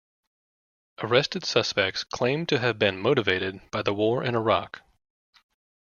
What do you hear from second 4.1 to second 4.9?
in Iraq.